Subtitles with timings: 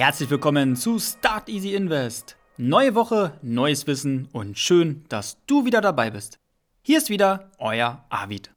[0.00, 2.38] Herzlich willkommen zu Start Easy Invest.
[2.56, 6.38] Neue Woche, neues Wissen und schön, dass du wieder dabei bist.
[6.80, 8.50] Hier ist wieder euer Avid.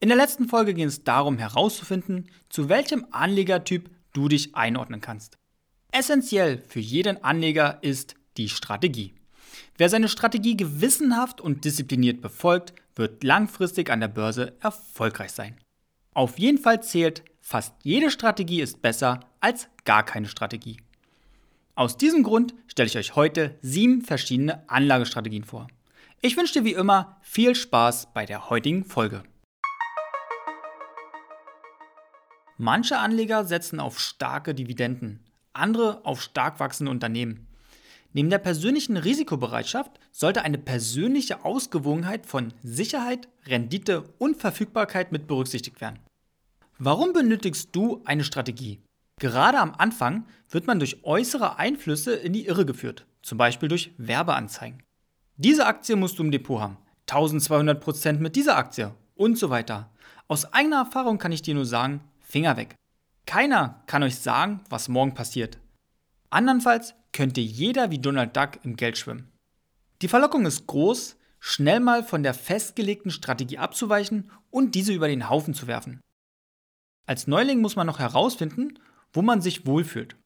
[0.00, 5.38] In der letzten Folge ging es darum herauszufinden, zu welchem Anlegertyp du dich einordnen kannst.
[5.92, 9.14] Essentiell für jeden Anleger ist die Strategie.
[9.78, 15.56] Wer seine Strategie gewissenhaft und diszipliniert befolgt, wird langfristig an der Börse erfolgreich sein.
[16.12, 20.76] Auf jeden Fall zählt, fast jede Strategie ist besser als gar keine Strategie.
[21.74, 25.68] Aus diesem Grund stelle ich euch heute sieben verschiedene Anlagestrategien vor.
[26.20, 29.22] Ich wünsche dir wie immer viel Spaß bei der heutigen Folge.
[32.58, 37.46] Manche Anleger setzen auf starke Dividenden, andere auf stark wachsende Unternehmen.
[38.12, 45.80] Neben der persönlichen Risikobereitschaft sollte eine persönliche Ausgewogenheit von Sicherheit, Rendite und Verfügbarkeit mit berücksichtigt
[45.80, 46.00] werden.
[46.78, 48.82] Warum benötigst du eine Strategie?
[49.22, 53.92] Gerade am Anfang wird man durch äußere Einflüsse in die Irre geführt, zum Beispiel durch
[53.96, 54.82] Werbeanzeigen.
[55.36, 59.92] Diese Aktie musst du im Depot haben, 1200% mit dieser Aktie und so weiter.
[60.26, 62.74] Aus eigener Erfahrung kann ich dir nur sagen, Finger weg.
[63.24, 65.60] Keiner kann euch sagen, was morgen passiert.
[66.30, 69.30] Andernfalls könnte jeder wie Donald Duck im Geld schwimmen.
[70.02, 75.30] Die Verlockung ist groß, schnell mal von der festgelegten Strategie abzuweichen und diese über den
[75.30, 76.00] Haufen zu werfen.
[77.06, 78.80] Als Neuling muss man noch herausfinden,
[79.12, 80.16] wo man sich wohlfühlt.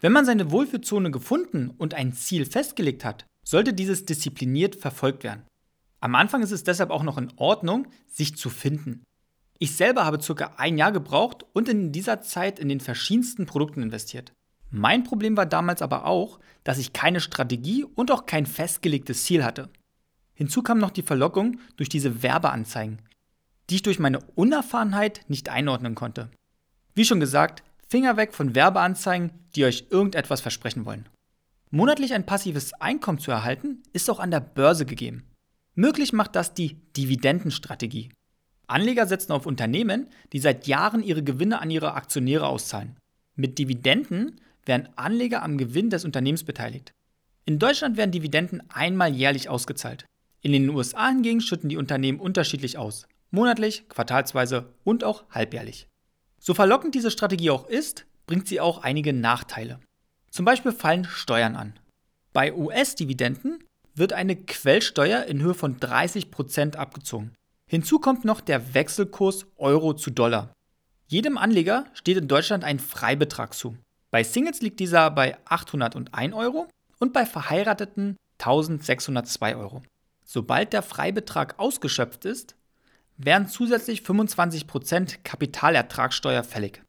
[0.00, 5.44] Wenn man seine Wohlfühlzone gefunden und ein Ziel festgelegt hat, sollte dieses diszipliniert verfolgt werden.
[6.00, 9.02] Am Anfang ist es deshalb auch noch in Ordnung, sich zu finden.
[9.58, 13.82] Ich selber habe circa ein Jahr gebraucht und in dieser Zeit in den verschiedensten Produkten
[13.82, 14.32] investiert.
[14.70, 19.42] Mein Problem war damals aber auch, dass ich keine Strategie und auch kein festgelegtes Ziel
[19.42, 19.70] hatte.
[20.34, 23.00] Hinzu kam noch die Verlockung durch diese Werbeanzeigen,
[23.70, 26.30] die ich durch meine Unerfahrenheit nicht einordnen konnte.
[26.94, 31.08] Wie schon gesagt, Finger weg von Werbeanzeigen, die euch irgendetwas versprechen wollen.
[31.70, 35.24] Monatlich ein passives Einkommen zu erhalten, ist auch an der Börse gegeben.
[35.74, 38.10] Möglich macht das die Dividendenstrategie.
[38.66, 42.96] Anleger setzen auf Unternehmen, die seit Jahren ihre Gewinne an ihre Aktionäre auszahlen.
[43.36, 46.92] Mit Dividenden werden Anleger am Gewinn des Unternehmens beteiligt.
[47.46, 50.04] In Deutschland werden Dividenden einmal jährlich ausgezahlt.
[50.42, 53.06] In den USA hingegen schütten die Unternehmen unterschiedlich aus.
[53.30, 55.88] Monatlich, quartalsweise und auch halbjährlich.
[56.38, 59.80] So verlockend diese Strategie auch ist, bringt sie auch einige Nachteile.
[60.30, 61.78] Zum Beispiel fallen Steuern an.
[62.32, 67.34] Bei US-Dividenden wird eine Quellsteuer in Höhe von 30% abgezogen.
[67.66, 70.52] Hinzu kommt noch der Wechselkurs Euro zu Dollar.
[71.08, 73.76] Jedem Anleger steht in Deutschland ein Freibetrag zu.
[74.10, 76.68] Bei Singles liegt dieser bei 801 Euro
[76.98, 79.82] und bei Verheirateten 1602 Euro.
[80.24, 82.54] Sobald der Freibetrag ausgeschöpft ist,
[83.18, 86.82] werden zusätzlich 25% Kapitalertragssteuer fällig.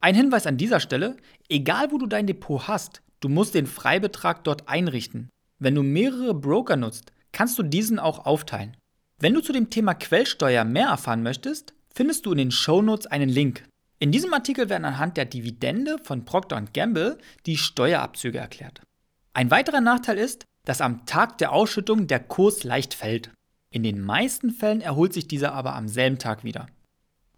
[0.00, 1.16] Ein Hinweis an dieser Stelle,
[1.48, 5.28] egal wo du dein Depot hast, du musst den Freibetrag dort einrichten.
[5.58, 8.76] Wenn du mehrere Broker nutzt, kannst du diesen auch aufteilen.
[9.18, 13.28] Wenn du zu dem Thema Quellsteuer mehr erfahren möchtest, findest du in den Shownotes einen
[13.28, 13.64] Link.
[13.98, 18.80] In diesem Artikel werden anhand der Dividende von Procter Gamble die Steuerabzüge erklärt.
[19.34, 23.30] Ein weiterer Nachteil ist, dass am Tag der Ausschüttung der Kurs leicht fällt.
[23.72, 26.66] In den meisten Fällen erholt sich dieser aber am selben Tag wieder.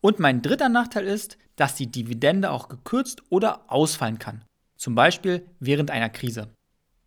[0.00, 4.44] Und mein dritter Nachteil ist, dass die Dividende auch gekürzt oder ausfallen kann,
[4.76, 6.48] zum Beispiel während einer Krise.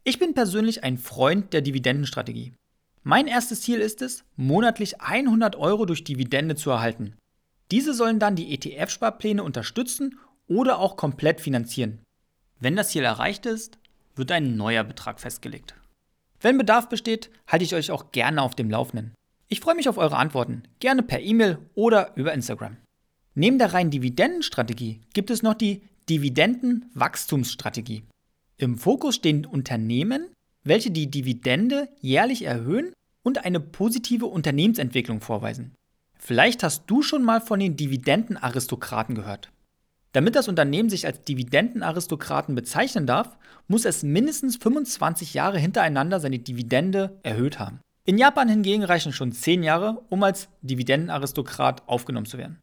[0.03, 2.53] Ich bin persönlich ein Freund der Dividendenstrategie.
[3.01, 7.15] Mein erstes Ziel ist es, monatlich 100 Euro durch Dividende zu erhalten.
[7.71, 12.03] Diese sollen dann die ETF-Sparpläne unterstützen oder auch komplett finanzieren.
[12.59, 13.79] Wenn das Ziel erreicht ist,
[14.15, 15.75] wird ein neuer Betrag festgelegt.
[16.45, 19.15] Wenn Bedarf besteht, halte ich euch auch gerne auf dem Laufenden.
[19.47, 22.77] Ich freue mich auf eure Antworten, gerne per E-Mail oder über Instagram.
[23.33, 28.03] Neben der reinen Dividendenstrategie gibt es noch die Dividendenwachstumsstrategie.
[28.59, 30.27] Im Fokus stehen Unternehmen,
[30.63, 35.73] welche die Dividende jährlich erhöhen und eine positive Unternehmensentwicklung vorweisen.
[36.19, 39.49] Vielleicht hast du schon mal von den Dividendenaristokraten gehört.
[40.15, 43.35] Damit das Unternehmen sich als Dividendenaristokraten bezeichnen darf,
[43.67, 47.81] muss es mindestens 25 Jahre hintereinander seine Dividende erhöht haben.
[48.05, 52.61] In Japan hingegen reichen schon 10 Jahre, um als Dividendenaristokrat aufgenommen zu werden.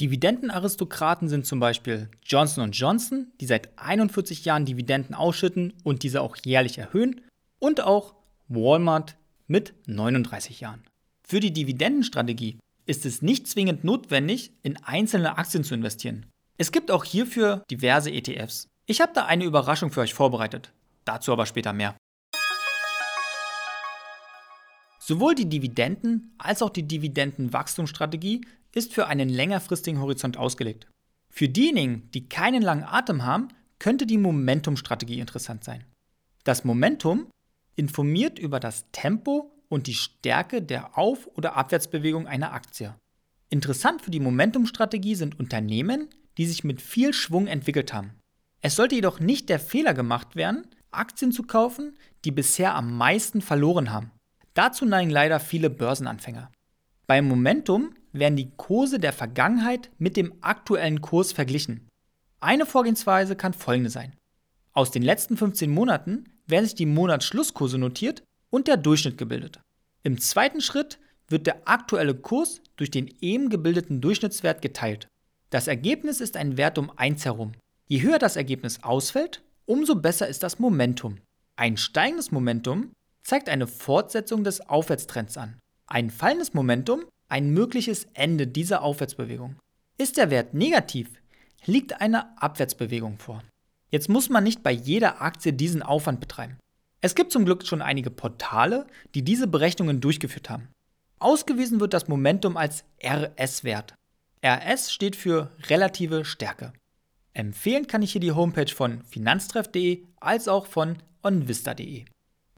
[0.00, 6.38] Dividendenaristokraten sind zum Beispiel Johnson Johnson, die seit 41 Jahren Dividenden ausschütten und diese auch
[6.42, 7.20] jährlich erhöhen,
[7.58, 8.14] und auch
[8.48, 9.16] Walmart
[9.46, 10.82] mit 39 Jahren.
[11.22, 12.56] Für die Dividendenstrategie
[12.86, 16.24] ist es nicht zwingend notwendig, in einzelne Aktien zu investieren.
[16.56, 18.68] Es gibt auch hierfür diverse ETFs.
[18.86, 20.72] Ich habe da eine Überraschung für euch vorbereitet.
[21.04, 21.96] Dazu aber später mehr.
[25.00, 30.86] Sowohl die Dividenden als auch die Dividendenwachstumsstrategie ist für einen längerfristigen Horizont ausgelegt.
[31.28, 33.48] Für diejenigen, die keinen langen Atem haben,
[33.80, 35.84] könnte die Momentum-Strategie interessant sein.
[36.44, 37.26] Das Momentum
[37.74, 42.94] informiert über das Tempo und die Stärke der Auf- oder Abwärtsbewegung einer Aktie.
[43.50, 48.14] Interessant für die Momentum-Strategie sind Unternehmen, die sich mit viel Schwung entwickelt haben.
[48.60, 53.42] Es sollte jedoch nicht der Fehler gemacht werden, Aktien zu kaufen, die bisher am meisten
[53.42, 54.10] verloren haben.
[54.54, 56.50] Dazu neigen leider viele Börsenanfänger.
[57.06, 61.88] Beim Momentum werden die Kurse der Vergangenheit mit dem aktuellen Kurs verglichen.
[62.40, 64.14] Eine Vorgehensweise kann folgende sein.
[64.72, 69.60] Aus den letzten 15 Monaten werden sich die Monatsschlusskurse notiert und der Durchschnitt gebildet.
[70.02, 70.98] Im zweiten Schritt
[71.28, 75.08] wird der aktuelle Kurs durch den eben gebildeten Durchschnittswert geteilt.
[75.54, 77.52] Das Ergebnis ist ein Wert um 1 herum.
[77.86, 81.18] Je höher das Ergebnis ausfällt, umso besser ist das Momentum.
[81.54, 82.90] Ein steigendes Momentum
[83.22, 85.60] zeigt eine Fortsetzung des Aufwärtstrends an.
[85.86, 89.54] Ein fallendes Momentum ein mögliches Ende dieser Aufwärtsbewegung.
[89.96, 91.08] Ist der Wert negativ,
[91.66, 93.44] liegt eine Abwärtsbewegung vor.
[93.90, 96.58] Jetzt muss man nicht bei jeder Aktie diesen Aufwand betreiben.
[97.00, 100.66] Es gibt zum Glück schon einige Portale, die diese Berechnungen durchgeführt haben.
[101.20, 103.94] Ausgewiesen wird das Momentum als RS-Wert.
[104.44, 106.74] RS steht für relative Stärke.
[107.32, 112.04] Empfehlen kann ich hier die Homepage von finanztreff.de als auch von onvista.de.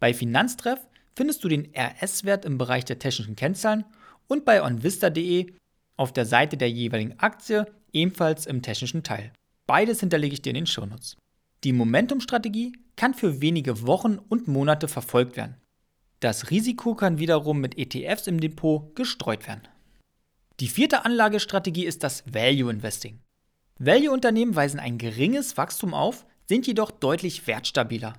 [0.01, 0.81] Bei Finanztreff
[1.15, 3.85] findest du den RS-Wert im Bereich der technischen Kennzahlen
[4.27, 5.53] und bei onvista.de
[5.97, 9.33] auf der Seite der jeweiligen Aktie ebenfalls im technischen Teil.
[9.67, 11.17] Beides hinterlege ich dir in den Shownotes.
[11.63, 15.57] Die Momentum-Strategie kann für wenige Wochen und Monate verfolgt werden.
[16.21, 19.69] Das Risiko kann wiederum mit ETFs im Depot gestreut werden.
[20.59, 23.21] Die vierte Anlagestrategie ist das Value Investing.
[23.79, 28.15] Value-Unternehmen weisen ein geringes Wachstum auf, sind jedoch deutlich wertstabiler.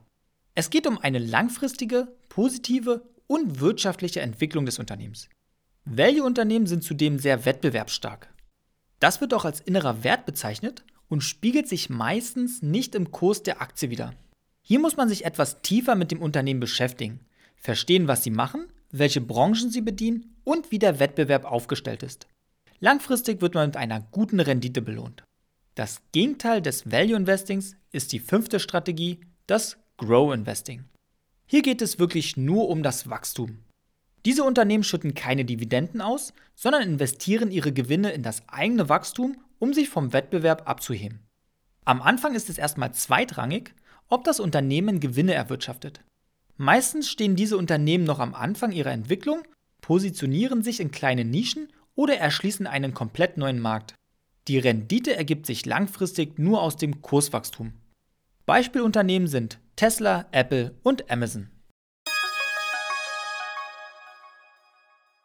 [0.53, 5.29] Es geht um eine langfristige, positive und wirtschaftliche Entwicklung des Unternehmens.
[5.85, 8.31] Value-Unternehmen sind zudem sehr wettbewerbsstark.
[8.99, 13.63] Das wird auch als innerer Wert bezeichnet und spiegelt sich meistens nicht im Kurs der
[13.63, 14.13] Aktie wider.
[14.61, 17.21] Hier muss man sich etwas tiefer mit dem Unternehmen beschäftigen,
[17.55, 22.25] verstehen, was sie machen, welche Branchen sie bedienen und wie der Wettbewerb aufgestellt ist.
[22.79, 25.25] Langfristig wird man mit einer guten Rendite belohnt.
[25.75, 30.85] Das Gegenteil des Value Investings ist die fünfte Strategie, das Grow Investing.
[31.47, 33.59] Hier geht es wirklich nur um das Wachstum.
[34.25, 39.73] Diese Unternehmen schütten keine Dividenden aus, sondern investieren ihre Gewinne in das eigene Wachstum, um
[39.73, 41.19] sich vom Wettbewerb abzuheben.
[41.83, 43.73] Am Anfang ist es erstmal zweitrangig,
[44.07, 45.99] ob das Unternehmen Gewinne erwirtschaftet.
[46.55, 49.43] Meistens stehen diese Unternehmen noch am Anfang ihrer Entwicklung,
[49.87, 53.95] positionieren sich in kleine Nischen oder erschließen einen komplett neuen Markt.
[54.49, 57.71] Die Rendite ergibt sich langfristig nur aus dem Kurswachstum.
[58.45, 61.49] Beispielunternehmen sind Tesla, Apple und Amazon.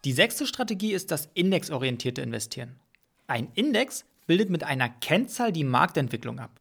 [0.05, 2.79] Die sechste Strategie ist das indexorientierte Investieren.
[3.27, 6.61] Ein Index bildet mit einer Kennzahl die Marktentwicklung ab.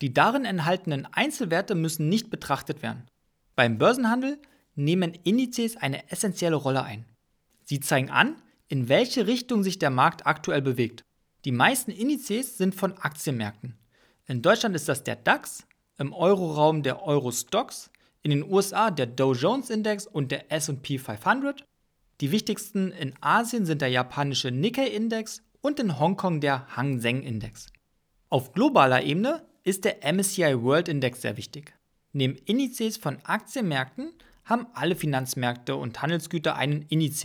[0.00, 3.04] Die darin enthaltenen Einzelwerte müssen nicht betrachtet werden.
[3.54, 4.38] Beim Börsenhandel
[4.76, 7.04] nehmen Indizes eine essentielle Rolle ein.
[7.64, 8.36] Sie zeigen an,
[8.68, 11.04] in welche Richtung sich der Markt aktuell bewegt.
[11.44, 13.76] Die meisten Indizes sind von Aktienmärkten.
[14.26, 15.66] In Deutschland ist das der DAX,
[15.98, 17.90] im Euroraum der Eurostox,
[18.22, 21.64] in den USA der Dow Jones Index und der SP 500
[22.20, 27.66] die wichtigsten in Asien sind der japanische Nikkei-Index und in Hongkong der Hang Seng-Index.
[28.30, 31.74] Auf globaler Ebene ist der MSCI World Index sehr wichtig.
[32.12, 34.12] Neben Indizes von Aktienmärkten
[34.44, 37.24] haben alle Finanzmärkte und Handelsgüter einen Indiz.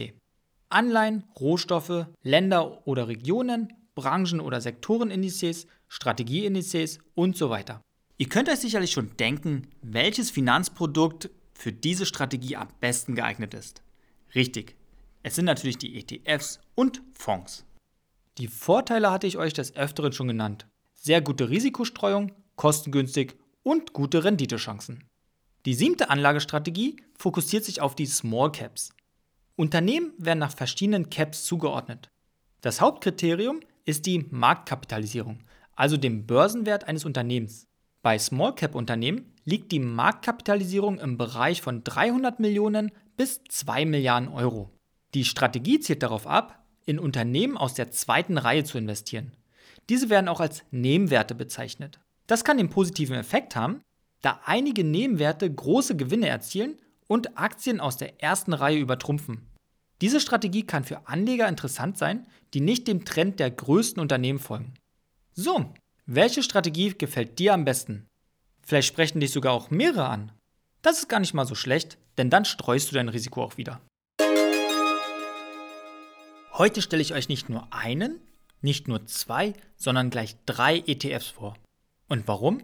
[0.70, 7.82] Anleihen, Rohstoffe, Länder oder Regionen, Branchen- oder Sektorenindizes, Strategieindizes und so weiter.
[8.18, 13.82] Ihr könnt euch sicherlich schon denken, welches Finanzprodukt für diese Strategie am besten geeignet ist.
[14.36, 14.76] Richtig,
[15.24, 17.66] es sind natürlich die ETFs und Fonds.
[18.38, 20.68] Die Vorteile hatte ich euch des Öfteren schon genannt.
[20.94, 25.04] Sehr gute Risikostreuung, kostengünstig und gute Renditechancen.
[25.66, 28.92] Die siebte Anlagestrategie fokussiert sich auf die Small Caps.
[29.60, 32.10] Unternehmen werden nach verschiedenen Caps zugeordnet.
[32.62, 35.44] Das Hauptkriterium ist die Marktkapitalisierung,
[35.75, 37.68] also dem Börsenwert eines Unternehmens.
[38.01, 44.30] Bei Small Cap Unternehmen liegt die Marktkapitalisierung im Bereich von 300 Millionen bis 2 Milliarden
[44.30, 44.70] Euro.
[45.13, 49.34] Die Strategie zielt darauf ab, in Unternehmen aus der zweiten Reihe zu investieren.
[49.89, 52.00] Diese werden auch als Nebenwerte bezeichnet.
[52.28, 53.82] Das kann den positiven Effekt haben,
[54.22, 56.78] da einige Nebenwerte große Gewinne erzielen
[57.10, 59.50] und Aktien aus der ersten Reihe übertrumpfen.
[60.01, 64.75] Diese Strategie kann für Anleger interessant sein, die nicht dem Trend der größten Unternehmen folgen.
[65.34, 65.74] So,
[66.06, 68.08] welche Strategie gefällt dir am besten?
[68.62, 70.32] Vielleicht sprechen dich sogar auch mehrere an.
[70.82, 73.82] Das ist gar nicht mal so schlecht, denn dann streust du dein Risiko auch wieder.
[76.54, 78.22] Heute stelle ich euch nicht nur einen,
[78.62, 81.58] nicht nur zwei, sondern gleich drei ETFs vor.
[82.08, 82.62] Und warum?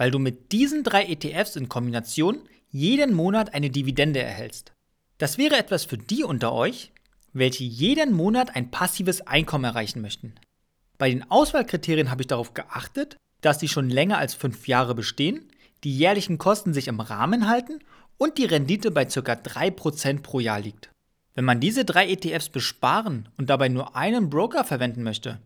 [0.00, 2.38] weil du mit diesen drei ETFs in Kombination
[2.70, 4.72] jeden Monat eine Dividende erhältst.
[5.18, 6.92] Das wäre etwas für die unter euch,
[7.32, 10.34] welche jeden Monat ein passives Einkommen erreichen möchten.
[10.98, 15.50] Bei den Auswahlkriterien habe ich darauf geachtet, dass sie schon länger als fünf Jahre bestehen,
[15.84, 17.80] die jährlichen Kosten sich im Rahmen halten
[18.18, 19.20] und die Rendite bei ca.
[19.20, 20.90] 3% pro Jahr liegt.
[21.34, 25.40] Wenn man diese drei ETFs besparen und dabei nur einen Broker verwenden möchte,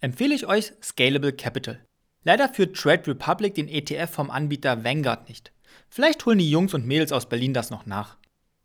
[0.00, 1.82] empfehle ich euch Scalable Capital.
[2.24, 5.52] Leider führt Trade Republic den ETF vom Anbieter Vanguard nicht.
[5.88, 8.16] Vielleicht holen die Jungs und Mädels aus Berlin das noch nach.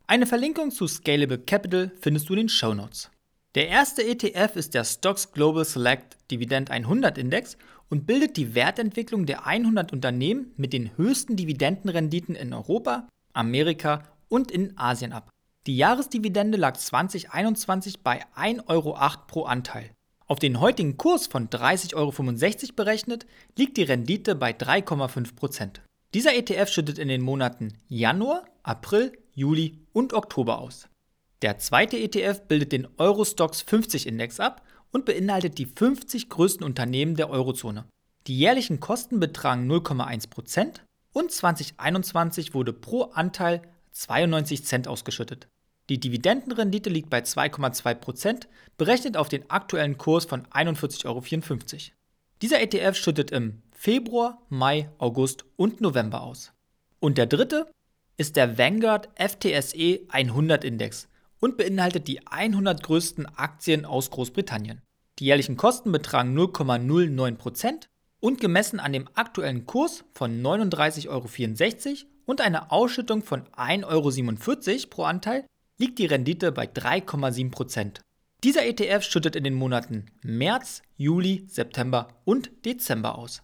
[0.06, 3.10] Eine Verlinkung zu Scalable Capital findest du in den Show Notes.
[3.54, 7.56] Der erste ETF ist der Stocks Global Select Dividend 100 Index
[7.88, 14.50] und bildet die Wertentwicklung der 100 Unternehmen mit den höchsten Dividendenrenditen in Europa, Amerika und
[14.50, 15.30] in Asien ab.
[15.66, 19.90] Die Jahresdividende lag 2021 bei 1,08 Euro pro Anteil.
[20.26, 25.80] Auf den heutigen Kurs von 30,65 Euro berechnet liegt die Rendite bei 3,5%.
[26.14, 30.88] Dieser ETF schüttet in den Monaten Januar, April, Juli und Oktober aus.
[31.42, 37.16] Der zweite ETF bildet den Eurostox 50 Index ab und beinhaltet die 50 größten Unternehmen
[37.16, 37.86] der Eurozone.
[38.28, 40.76] Die jährlichen Kosten betragen 0,1%
[41.12, 45.48] und 2021 wurde pro Anteil 92 Cent ausgeschüttet.
[45.88, 48.46] Die Dividendenrendite liegt bei 2,2%,
[48.78, 51.24] berechnet auf den aktuellen Kurs von 41,54 Euro.
[52.40, 56.54] Dieser ETF schüttet im Februar, Mai, August und November aus.
[57.00, 57.70] Und der dritte
[58.16, 61.06] ist der Vanguard FTSE 100 Index
[61.38, 64.80] und beinhaltet die 100 größten Aktien aus Großbritannien.
[65.18, 67.88] Die jährlichen Kosten betragen 0,09%
[68.20, 74.88] und gemessen an dem aktuellen Kurs von 39,64 Euro und einer Ausschüttung von 1,47 Euro
[74.88, 75.44] pro Anteil
[75.76, 78.00] liegt die Rendite bei 3,7%.
[78.44, 83.42] Dieser ETF schüttet in den Monaten März, Juli, September und Dezember aus.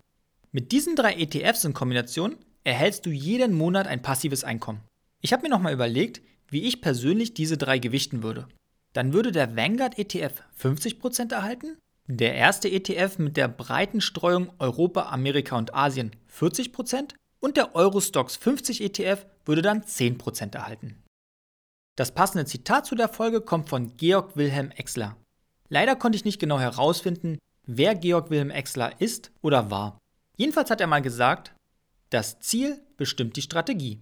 [0.53, 4.83] Mit diesen drei ETFs in Kombination erhältst du jeden Monat ein passives Einkommen.
[5.21, 8.49] Ich habe mir nochmal überlegt, wie ich persönlich diese drei gewichten würde.
[8.93, 11.79] Dann würde der Vanguard ETF 50% erhalten,
[12.09, 18.35] der erste ETF mit der breiten Streuung Europa, Amerika und Asien 40% und der Eurostox
[18.35, 21.01] 50 ETF würde dann 10% erhalten.
[21.97, 25.17] Das passende Zitat zu der Folge kommt von Georg Wilhelm Exler.
[25.69, 29.99] Leider konnte ich nicht genau herausfinden, wer Georg Wilhelm Exler ist oder war.
[30.41, 31.53] Jedenfalls hat er mal gesagt,
[32.09, 34.01] das Ziel bestimmt die Strategie.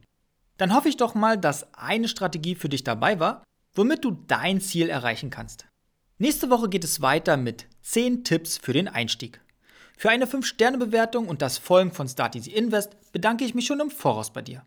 [0.57, 3.43] Dann hoffe ich doch mal, dass eine Strategie für dich dabei war,
[3.75, 5.67] womit du dein Ziel erreichen kannst.
[6.17, 9.41] Nächste Woche geht es weiter mit 10 Tipps für den Einstieg.
[9.97, 13.91] Für eine 5-Sterne-Bewertung und das Folgen von Start Easy Invest bedanke ich mich schon im
[13.91, 14.65] Voraus bei dir.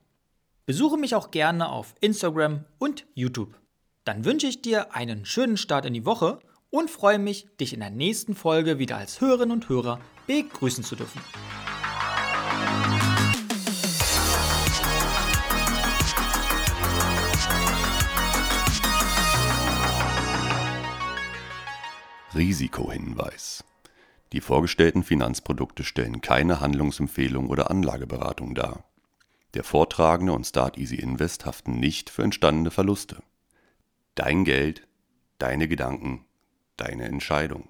[0.65, 3.57] Besuche mich auch gerne auf Instagram und YouTube.
[4.03, 7.79] Dann wünsche ich dir einen schönen Start in die Woche und freue mich, dich in
[7.79, 11.21] der nächsten Folge wieder als Hörerin und Hörer begrüßen zu dürfen.
[22.41, 23.63] Risikohinweis.
[24.33, 28.83] Die vorgestellten Finanzprodukte stellen keine Handlungsempfehlung oder Anlageberatung dar.
[29.53, 33.21] Der Vortragende und Start Easy Invest haften nicht für entstandene Verluste.
[34.15, 34.87] Dein Geld,
[35.37, 36.25] deine Gedanken,
[36.77, 37.69] deine Entscheidung.